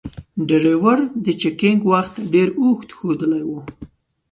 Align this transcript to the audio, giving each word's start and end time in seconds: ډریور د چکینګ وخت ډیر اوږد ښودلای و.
ډریور 0.47 0.97
د 1.25 1.27
چکینګ 1.41 1.79
وخت 1.91 2.15
ډیر 2.33 2.47
اوږد 2.59 2.89
ښودلای 2.97 3.43
و. 3.49 3.51